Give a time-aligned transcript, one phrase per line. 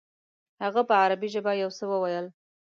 [0.63, 2.25] هغه په عربي ژبه یو څه وویل.